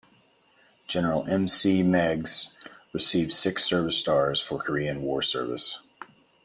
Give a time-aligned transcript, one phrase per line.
[0.87, 1.47] "General M.
[1.47, 1.83] C.
[1.83, 2.49] Meigs"
[2.91, 5.77] received six service stars for Korean War service.